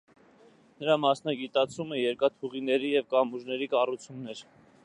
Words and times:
Նրա 0.79 0.95
մասնագիտացումը 1.03 2.01
երկաթուղիների 2.01 2.93
և 2.97 3.09
կամուրջների 3.15 3.73
կառուցումն 3.75 4.35
էր։ 4.37 4.47